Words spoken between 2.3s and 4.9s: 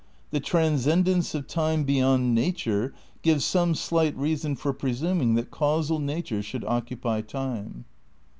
nature gives some slight rea son for